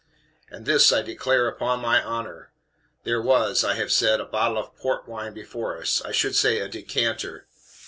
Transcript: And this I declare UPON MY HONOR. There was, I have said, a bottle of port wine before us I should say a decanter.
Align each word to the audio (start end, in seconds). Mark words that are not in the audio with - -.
And 0.49 0.65
this 0.65 0.91
I 0.91 1.03
declare 1.03 1.47
UPON 1.47 1.79
MY 1.79 2.01
HONOR. 2.01 2.51
There 3.03 3.21
was, 3.21 3.63
I 3.63 3.75
have 3.75 3.91
said, 3.91 4.19
a 4.19 4.25
bottle 4.25 4.57
of 4.57 4.75
port 4.75 5.07
wine 5.07 5.35
before 5.35 5.77
us 5.77 6.01
I 6.03 6.11
should 6.11 6.35
say 6.35 6.57
a 6.57 6.67
decanter. 6.67 7.45